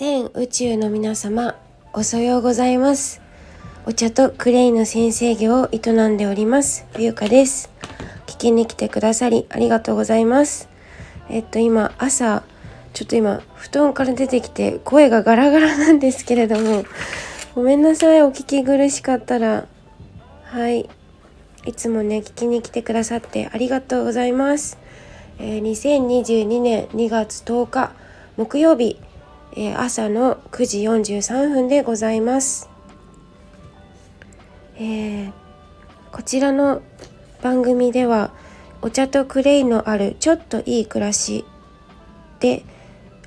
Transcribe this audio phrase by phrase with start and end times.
[0.00, 1.58] 全宇宙の皆様
[1.92, 3.20] おそようございます。
[3.84, 7.68] お茶とクレイの先生業を営んでおります冬香です。
[8.26, 10.70] 聞きに来てくださりありがとうございます。
[11.28, 12.44] えっと今朝
[12.94, 16.84] ちょっと今布団から出てきて声がガラガラなんですけれども
[17.54, 19.66] ごめんなさいお聞き苦しかったら。
[20.44, 20.88] はい。
[21.66, 24.78] いつもね聞きに来てくださってありがとうございます、
[25.38, 27.92] えー、2022年2月10日
[28.38, 28.98] 木曜日
[29.56, 32.70] え、朝の9時43分でございます、
[34.76, 35.32] えー、
[36.12, 36.82] こちらの
[37.42, 38.32] 番組では
[38.80, 41.44] お茶とクレイのあるちょっといい暮らし
[42.38, 42.64] で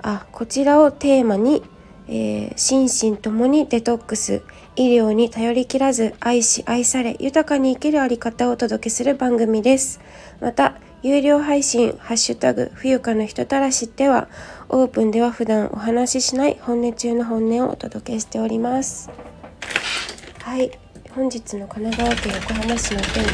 [0.01, 1.61] あこちらをテーマに、
[2.07, 4.43] えー、心身ともにデトックス
[4.75, 9.99] 医療に頼りきらず愛し愛され豊かに生きるあり方をお届けする番組です。
[10.41, 14.29] また有料配信、ハッシュタグ、冬香の人たらしでは、
[14.69, 19.09] オープンでは普段お話ししない本音中の本音をお届けしております。
[20.39, 20.71] はい、
[21.13, 23.27] 本日の神奈川県横浜市の天気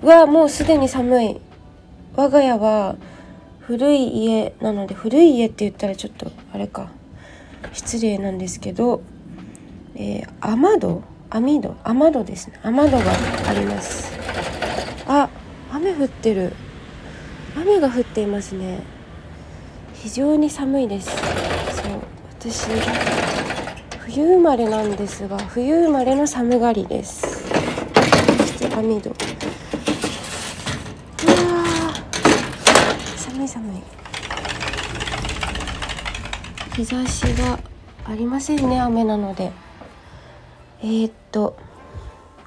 [0.00, 1.40] うわ、もうすでに寒い。
[2.14, 2.94] 我が家は
[3.58, 6.92] 古い家なので、古い家って言ったらちょっとあれか、
[7.72, 9.02] 失礼なんですけど、
[9.96, 11.02] えー、雨戸？
[11.30, 11.74] 網戸？
[11.82, 12.60] 雨戸ですね。
[12.62, 13.02] 雨戸が
[13.48, 14.21] あります。
[15.06, 15.28] あ
[15.72, 16.52] 雨降ってる。
[17.56, 18.80] 雨が降っていますね。
[19.94, 21.10] 非常に寒いです。
[21.10, 21.20] そう
[22.38, 22.66] 私
[24.06, 27.44] 冬生まれなんですが冬生まれの寒がりです。
[27.46, 29.16] そして網戸うわ
[33.16, 33.82] 寒い寒い。
[36.76, 37.58] 日差しが
[38.04, 39.52] ありませんね雨なので。
[40.82, 41.56] えー、っと。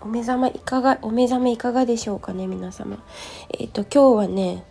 [0.06, 3.03] お目覚めいかがお目覚めいかがでしょうかね皆様。
[3.58, 4.64] えっ、ー、と今日はね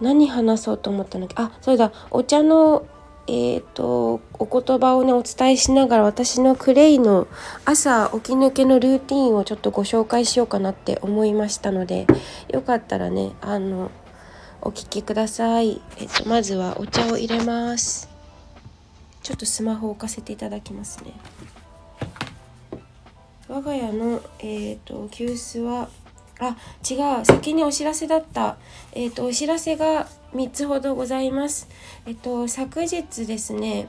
[0.00, 1.92] 何話そうと思ったのあそれだ。
[2.12, 2.86] お茶の
[3.26, 7.28] えーと、お言葉をねお伝えしながら私のクレイの
[7.64, 12.08] 朝起き抜けのルーティンをちょっとご紹介しようかなって思いましたので
[12.48, 13.92] よかったらねあの
[14.62, 18.08] お聞きください、えーとまずはお茶を入れます。
[19.22, 21.12] ちょっとスマホ置かせていただきますね。
[23.50, 25.88] 我が家の、えーと、急須は
[26.38, 26.56] あ
[26.88, 28.56] 違う先にお知らせだった、
[28.92, 31.68] えーと、お知らせが3つほどございます。
[32.06, 33.88] えっ、ー、と昨日ですね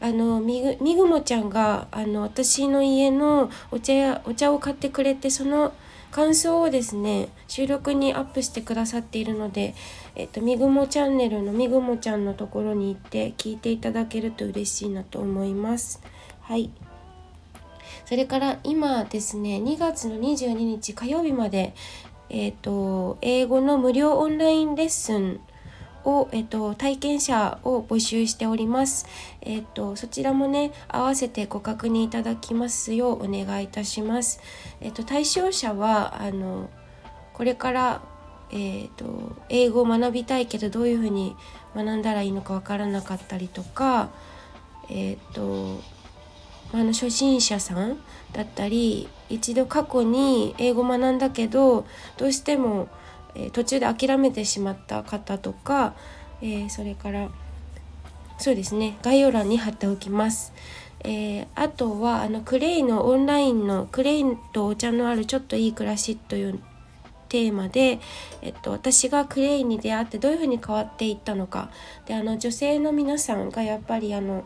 [0.00, 5.74] あのみぐみぐもちゃんがあの私の家のお茶やお茶を買ってくれてその
[6.10, 9.74] 感想をですね収録にアップしてくださっているので、
[10.16, 16.00] えっと、みぐもチャンネルのみぐもちゃんのところに行って聞いていただけると嬉しいなと思います。
[16.40, 16.70] はい
[18.04, 21.74] それから今ですね2月の22日火曜日まで、
[22.28, 25.40] えーと、英語の無料オンラインレッスン
[26.04, 29.06] を、えっと、体験者を募集しております。
[29.40, 34.40] えっと、そちらもね、合わせてご確認いただきますようお願いいたします。
[34.80, 36.70] えっと、対象者は、あの、
[37.34, 38.02] これから、
[38.50, 41.36] えっと、英語を学びたいけど、どういうふうに
[41.74, 44.10] 学んだらいいのかわからなかったりとか、
[44.88, 45.80] えっと、
[46.72, 47.98] あの初心者さん
[48.32, 52.88] だったり一度過去に英語学んだけどどうしても、
[53.34, 55.94] え、途中で諦めてしまった方とか、
[56.40, 57.28] え、それから
[58.38, 60.52] そうですね概要欄に貼っておきます。
[61.04, 66.60] えー、あとはあのクレイのオンラインのクレイとお茶のあるちょっといい暮らしという
[67.28, 67.98] テーマで、
[68.40, 71.70] えっと、私がクレイに出会ってどういうふうに変わっていったのか
[72.06, 74.44] であの女性の皆さんがやっぱりあの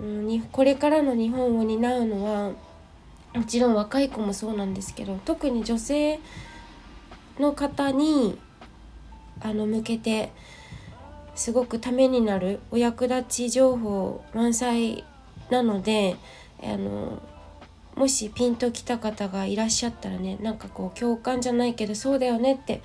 [0.00, 2.52] うん、これからの日本を担うのは
[3.34, 6.20] もちろん若い子もそうなんですけど特に女性
[7.38, 8.38] の方に
[9.40, 10.32] あの向けて
[11.34, 15.04] すごくためになるお役立ち情報満載
[15.50, 16.16] なので
[16.62, 17.22] あの
[17.96, 22.82] もしピンときた方がいらっしゃったらねなんかこう共感じゃないけどそうだよねって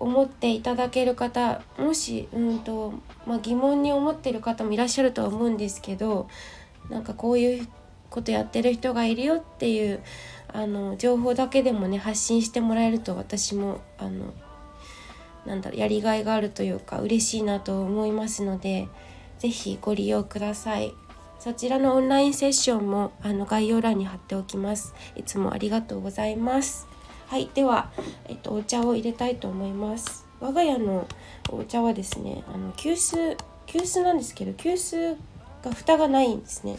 [0.00, 2.94] 思っていただける方もしうんと、
[3.26, 6.28] まあ、疑問に思ってる方もいらっしゃるとは思うんですけど
[6.88, 7.68] なんかこういう
[8.08, 10.00] ことやってる人がいるよっていう
[10.48, 14.32] あの情報だけでもね発信してもらえると私もあの
[15.46, 18.88] なんだやりがいがあるというか嬉しいなと思いますので
[19.38, 20.92] 是非ご利用ください。
[21.38, 24.94] そちらのオンラインセッションもあの概要欄に貼っておきます。
[25.16, 26.89] いつもありがとうございます。
[27.30, 27.92] はいでは、
[28.26, 30.26] えっと、お茶を入れたいと思います。
[30.40, 31.06] 我が家の
[31.48, 33.36] お茶はですねあの急須
[33.66, 35.16] 急須なんですけど急須
[35.62, 36.76] が蓋がないんですね。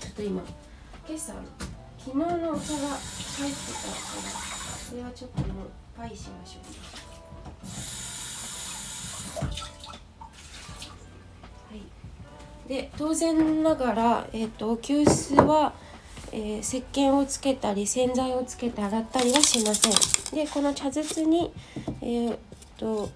[0.00, 0.42] ちょっと今
[1.06, 1.32] 今朝
[1.96, 2.98] 昨日のお茶が入ってたから
[4.90, 6.60] これはちょっともうパイしましょ
[9.36, 9.44] う
[11.70, 11.76] は
[12.66, 12.68] い。
[12.68, 15.72] で当然ながら、えーと、急須は、
[16.36, 19.92] えー、石鹸をつけたり洗剤をつけて洗ったりはしません。
[20.34, 21.52] でこの茶筒に
[22.02, 22.38] えー、っ
[22.76, 23.08] と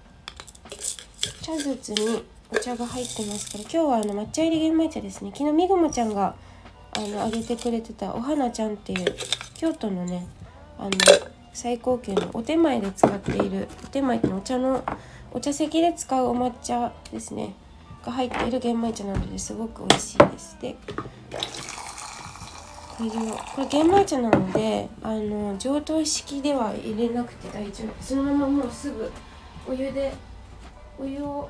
[1.41, 5.31] 茶筒にお茶が入ってますから今日はあの抹茶入り玄米茶ですね。
[5.33, 6.33] 昨日みぐもちゃんが
[6.93, 9.15] あのあげてくれてたお花ちゃんっていう
[9.57, 10.25] 京都のね
[10.77, 10.91] あの
[11.51, 14.81] 最高級のお手前で使っているお手前ってお茶の
[15.33, 17.53] お茶席で使うお抹茶ですね。
[18.05, 20.57] が入っている玄米茶なのですごく美味しいです。
[20.61, 20.77] で
[22.99, 23.09] これ
[23.55, 28.03] これ玄米茶なのであの上等式では入れなくて大丈夫。
[28.03, 29.09] そのままもうすぐ
[29.65, 30.13] お湯で
[30.99, 31.49] お湯を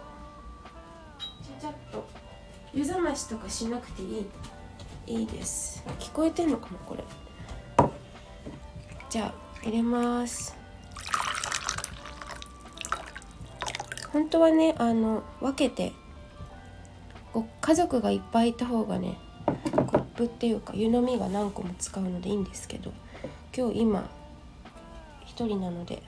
[1.42, 2.08] ちゃちゃっと
[2.72, 4.28] 湯冷ましとかしなくていい
[5.08, 5.84] いいです。
[5.98, 7.04] 聞こえてんのかなこれ。
[9.10, 10.56] じゃあ入れます。
[14.14, 15.94] 本当はねあの分けて
[17.34, 19.18] こう家族がいっぱいいた方がね
[20.20, 22.92] プっていうか湯飲みが何個も使うのでいいんですけど
[23.56, 24.10] 今日今
[25.28, 26.04] 1人なので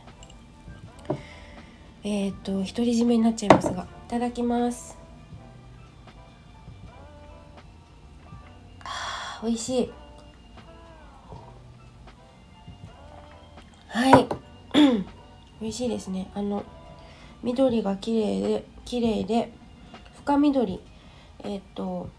[2.04, 4.98] えっ、と独り占めになっちゃいますがいただきます。
[9.44, 9.92] 美味しい。
[13.88, 14.28] はい。
[15.62, 16.32] 美味しいですね。
[16.34, 16.64] あの
[17.44, 19.54] 緑が綺麗で綺麗で
[20.18, 20.82] 深緑。
[21.44, 22.10] えっ、と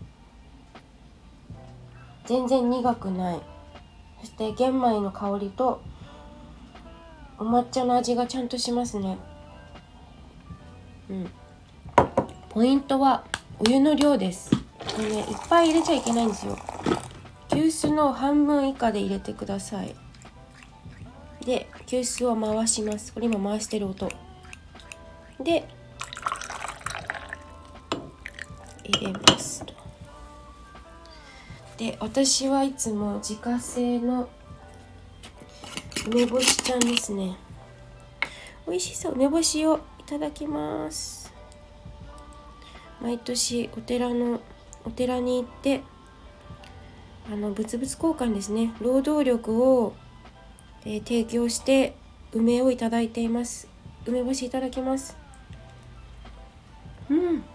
[2.33, 3.43] 全然苦くない。
[4.21, 5.83] そして玄米の香りと
[7.39, 9.19] お抹茶の味がちゃんとしますね。
[11.11, 11.31] うん。
[12.49, 13.25] ポイントは
[13.59, 14.51] お湯の量です。
[14.51, 16.57] これねいっぱい入れちゃいけないんですよ。
[17.51, 19.95] 急須の半分以下で入れてください。
[21.45, 23.13] で急須を回します。
[23.13, 24.09] これ今回してる音。
[25.39, 25.69] で
[28.85, 29.72] 入れますと。
[31.83, 34.29] で私はいつも自家製の
[36.07, 37.37] 梅干しちゃんですね。
[38.69, 39.15] 美味しそう。
[39.15, 41.33] 梅干しをいただきます。
[43.01, 44.41] 毎年お寺の
[44.85, 45.83] お寺に行って
[47.29, 48.73] あの物々交換ですね。
[48.81, 49.95] 労働力を、
[50.85, 51.97] えー、提供して
[52.33, 53.69] 梅をいただいています。
[54.07, 55.17] 梅干しいただきます。
[57.11, 57.19] うん。
[57.19, 57.52] うん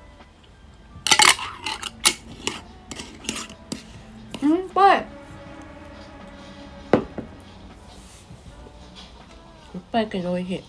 [9.97, 10.63] ぱいけど美味しい。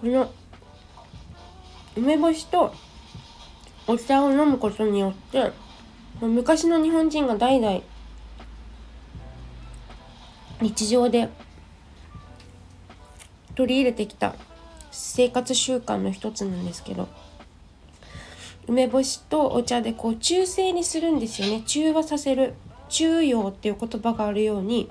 [0.00, 0.32] この
[1.94, 2.72] 梅干しと
[3.86, 5.52] お茶を飲むことによって
[6.22, 7.82] 昔の日本人が代々
[10.62, 11.28] 日常で
[13.54, 14.34] 取り入れてきた
[14.90, 17.08] 生活習慣の一つなんですけど
[18.66, 21.62] 梅干しとお茶でこう中性にするんですよね。
[21.66, 22.54] 中和させる
[22.88, 24.88] 中庸っていう言葉があるように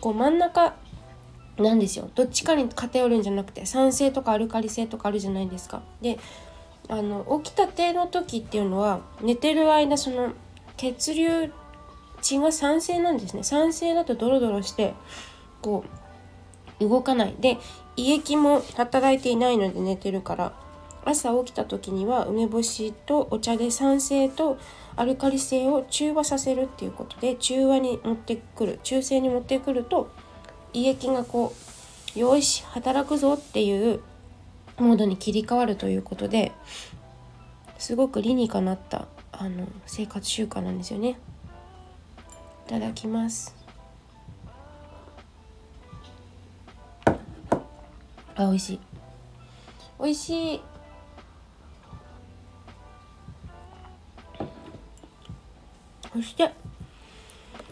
[0.00, 0.74] こう真ん中
[1.58, 2.10] なんですよ。
[2.14, 5.82] どっちかに偏るんじゃなくて酸性とかアルカリ性とかあるじゃないですか。
[6.00, 6.18] で
[6.88, 10.32] あの起きたての時っていうのは寝てる間その
[10.76, 11.52] 血流
[12.22, 13.42] 血が酸性なんですね。
[13.42, 14.94] 酸性だとドロドロして
[15.60, 15.84] こ
[16.80, 17.34] う動かない。
[17.40, 17.58] で
[17.96, 20.52] 胃液も働いていないので寝てるから
[21.04, 24.58] 朝起きた時には梅干しとお茶で酸性と
[24.98, 30.10] アルカリ性を中和させるっていうことで中和に持ってくる中性に持ってくると
[30.72, 31.54] 胃液がこ
[32.16, 34.00] うよし働くぞっていう
[34.76, 36.50] モードに切り替わるということで
[37.78, 41.16] すごく理にかなったあの生活習慣なんですよね。
[42.66, 43.54] いただきます。
[47.06, 47.14] あ、
[48.38, 48.80] 美味しい。
[50.00, 50.60] 美味しい。
[56.18, 56.50] そして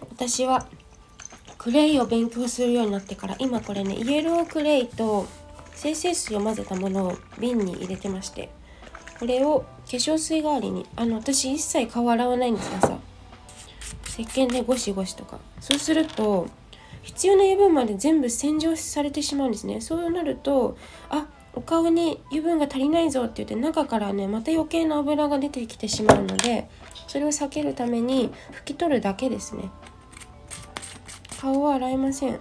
[0.09, 0.69] 私は
[1.59, 5.27] クレイを勉強するようになってから今これねイエロークレイと
[5.75, 8.49] 精製水を混ぜたものを瓶に入れてまして
[9.19, 12.99] これを化粧水代わりにあの私一切顔洗わないんですがさ
[14.07, 15.41] 石鹸でゴシゴシとか。
[15.61, 16.47] そうすると
[17.03, 19.81] 必要な油分まで全部洗浄されてしまうんですね。
[19.81, 20.77] そうなると
[21.09, 21.27] あ
[21.57, 26.69] お顔に油分が足りないぞって言って中からねまた余計な油が出てきてしまうので
[27.09, 29.71] それを避けるために拭き取るだけですね。
[31.41, 32.41] 顔は洗いません。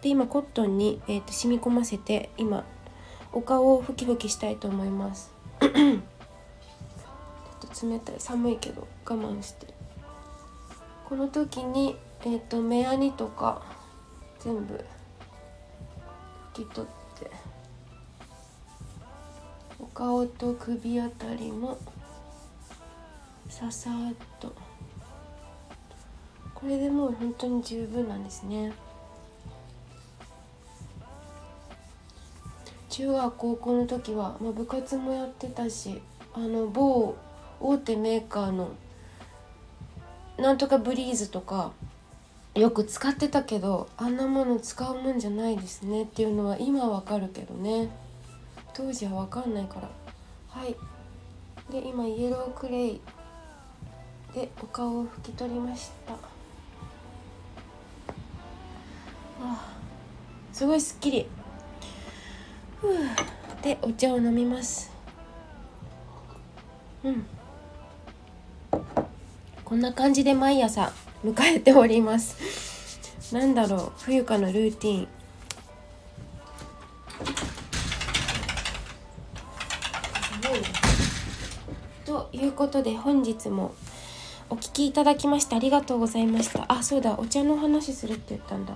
[0.00, 2.64] で今コットンに、えーと、染み込ませて今
[3.32, 5.32] お顔をふきふきしたいと思います。
[5.60, 5.70] ちょっ
[7.80, 8.14] と冷たい。
[8.18, 9.66] 寒いけど我慢して。
[11.08, 13.62] この時にえっ、ー、と目やにとか
[14.38, 14.74] 全部
[16.54, 17.03] 拭き取って
[19.78, 21.78] お顔と首あたりも
[23.48, 24.54] ささっと。
[26.54, 28.72] これでもう本当に十分なんですね。
[32.88, 36.00] 中学高校の時は、まあ、部活もやってたし
[36.32, 37.16] あの某
[37.60, 38.70] 大手メーカーの
[40.38, 41.72] なんとかブリーズとか
[42.54, 47.88] よく使ってたけどあんなもの使うもんじゃないですねっていうのは今わかるけどね。
[48.72, 49.90] 当時はわかんないから。
[50.48, 50.76] はい。
[51.72, 53.00] で今イエロークレイ
[54.34, 56.12] でお顔を拭き取りました。
[59.42, 59.72] あ
[60.52, 61.26] すごいすっきり。
[62.80, 62.96] ふう。
[63.62, 64.92] でお茶を飲みます。
[67.02, 67.26] うん。
[69.64, 70.92] こんな感じで毎朝
[71.24, 73.34] 迎えております。
[73.34, 75.08] なんだろう冬香のルーティン。
[82.04, 83.74] ということで本日も
[84.50, 86.66] お聞きいただきましてありがとうございました。
[86.68, 88.74] あそうだお茶の話するって言ったんだ。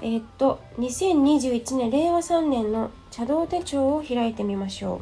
[0.00, 5.00] えー、っと2021年令和3年の茶道手帳を開いてみましょ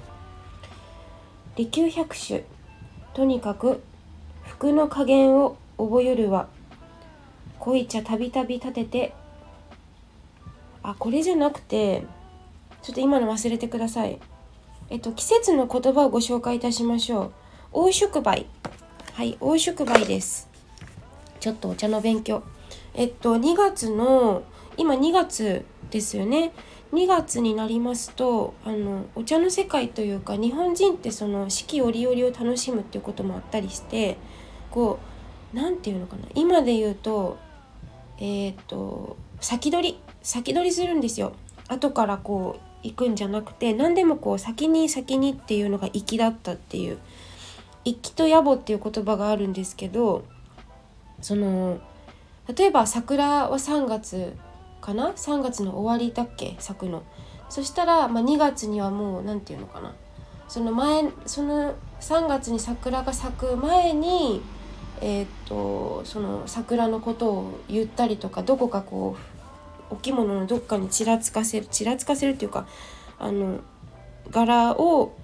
[1.54, 1.58] う。
[1.58, 2.44] 利休百種。
[3.12, 3.82] とにかく
[4.46, 6.48] 服の加減を覚えるは
[7.60, 9.14] 濃茶たびたび立てて。
[10.82, 12.04] あこれじゃなくて
[12.82, 14.18] ちょっと今の忘れてください。
[14.90, 17.32] えっと季節の言葉をご紹介いたしましょう。
[17.72, 18.46] 大宿梅。
[19.12, 20.48] はい大宿梅です。
[21.40, 22.42] ちょっとお茶の勉強。
[22.94, 24.44] えっと2月の
[24.76, 26.52] 今2月ですよね。
[26.94, 34.16] 2月になりますとあのお茶の世界というか日本人ってその四季折々を楽しむっていうこともあったりして
[34.70, 34.98] こ
[35.52, 36.22] う何て言うのかな。
[36.34, 37.36] 今で言うと
[38.18, 41.32] えっ、と先取り先取りするんですよ。
[41.68, 46.98] 後からこう行くんじゃなくて何でもこう先に先にっていうのが粋だったっていう
[47.84, 50.24] 粋と野暮っていう言葉があるんですけど
[51.20, 51.78] その
[52.54, 54.34] 例えば桜は3月
[54.80, 56.56] かな？3月の終わりだっけ？
[56.58, 57.02] 咲くの。
[57.50, 59.94] そしたら、まあ、2月にはもう何て言うのかな。
[60.48, 64.40] その前その3月に桜が咲く前に
[65.02, 69.16] えー、っとその桜のことを言ったりとかどこかこ
[69.90, 72.66] うお着物のどっかにちらつかせるちらつかせるっていうか
[73.18, 73.60] あの
[74.30, 75.16] 柄を、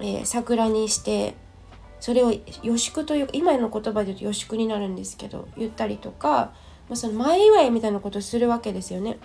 [0.00, 1.34] えー、桜にして
[2.00, 6.52] それを予祝という今の言葉で言うと予祝になるんですけど言ったりとか、
[6.88, 9.18] まあ、その前祝いみたいなことをするわけですよね。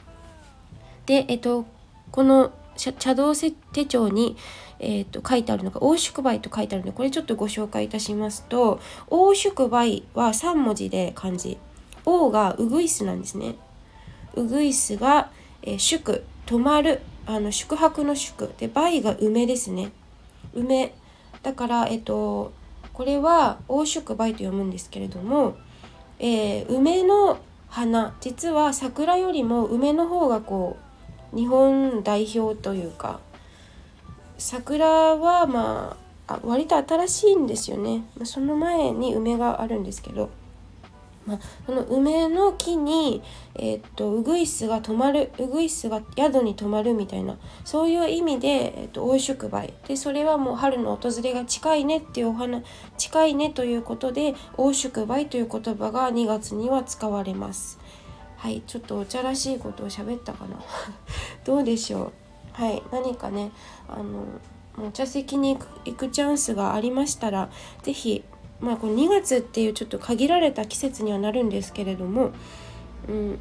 [1.08, 1.66] で、えっと、
[2.12, 3.52] この茶道手
[3.86, 4.38] 帳に、
[4.80, 11.58] えーと、書いてあるのが大宿梅と書いてあるのでこれちょっとご紹介いたしますと大宿梅は3文字で漢字。
[12.08, 13.56] 王がウグイスなんですね。
[14.36, 15.30] ウグイスが、
[15.62, 19.92] えー、宿泊まるあの宿泊の宿で梅が梅ですね。
[20.54, 20.94] 梅。
[21.44, 22.54] だからえっ、ー、と
[22.94, 25.58] これは大宿梅と読むんですけれども、
[26.20, 28.16] えー、梅の花。
[28.22, 30.87] 実は桜よりも梅の方がこう
[31.34, 33.20] 日本代表というか
[34.38, 40.30] 桜はまあ割と新しいんですよね、ま、その前に梅があるんですけど、
[41.26, 43.24] まあ、その梅の木に、
[43.56, 52.62] えー、っとウグイスが止まるウグイスが宿に泊まるみたいなそういう意味で、え、っと大宿梅でそれはもう春の訪れが近いねっていうお花
[52.98, 57.80] 近いねということで大宿梅という言葉が2月には使われます。
[58.38, 60.58] はい、ちょっとお茶らしいことを喋ったかな。
[61.44, 62.12] どうでしょう。
[62.58, 63.52] はい何かね
[63.88, 64.24] あの
[64.84, 67.50] お茶席に行くチャンスがありましたら
[67.84, 68.24] 是非
[68.60, 72.32] まあこの2月っていうちょっと限られた季節にはなるんですけれども、
[73.08, 73.40] うん、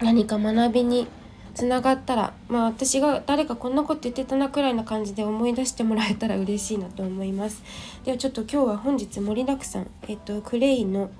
[0.00, 1.06] 何か学びに
[1.54, 7.62] つながったらまあ私が誰かこんなこと言ってたなくらいな感じで思い出してもらえたら嬉しいなと思います。
[8.04, 9.90] ではちょっと今日は本日盛りだくさん。
[10.08, 11.10] えっとクレイの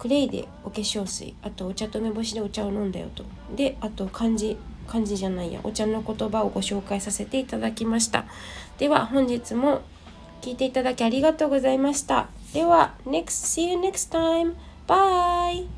[0.00, 3.22] クレイでお化粧水あとお茶と梅干しでお茶を飲んだよと。
[3.54, 8.24] であと漢字漢字じゃないやお茶の言葉をご紹介させていただきました。
[8.78, 9.82] では本日も
[10.40, 12.28] 聞いていただきありがとうございました。
[12.54, 14.54] では next see you next time.
[14.88, 15.68] Bye!